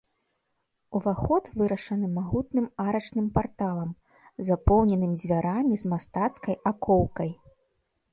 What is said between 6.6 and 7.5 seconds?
акоўкай.